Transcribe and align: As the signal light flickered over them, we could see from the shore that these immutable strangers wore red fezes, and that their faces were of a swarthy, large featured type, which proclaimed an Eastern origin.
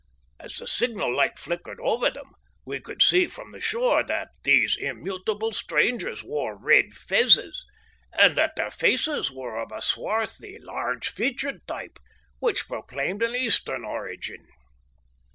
As 0.39 0.55
the 0.55 0.65
signal 0.65 1.15
light 1.15 1.37
flickered 1.37 1.79
over 1.79 2.09
them, 2.09 2.31
we 2.65 2.79
could 2.79 3.03
see 3.03 3.27
from 3.27 3.51
the 3.51 3.59
shore 3.59 4.01
that 4.01 4.29
these 4.43 4.75
immutable 4.75 5.51
strangers 5.51 6.23
wore 6.23 6.57
red 6.57 6.95
fezes, 6.95 7.63
and 8.17 8.35
that 8.35 8.55
their 8.55 8.71
faces 8.71 9.31
were 9.31 9.59
of 9.61 9.71
a 9.71 9.79
swarthy, 9.79 10.57
large 10.59 11.07
featured 11.09 11.67
type, 11.67 11.99
which 12.39 12.67
proclaimed 12.67 13.21
an 13.21 13.35
Eastern 13.35 13.85
origin. 13.85 14.47